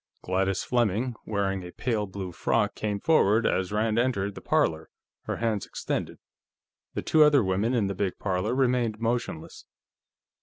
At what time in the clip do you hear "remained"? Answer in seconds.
8.55-8.99